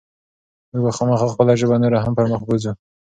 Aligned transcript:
موږ 0.69 0.81
به 0.85 0.91
خامخا 0.97 1.27
خپله 1.33 1.53
ژبه 1.59 1.75
نوره 1.83 1.99
هم 2.03 2.13
پرمخ 2.17 2.41
بوځو. 2.47 2.71